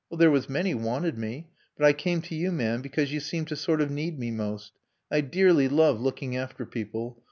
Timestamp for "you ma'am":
2.33-2.81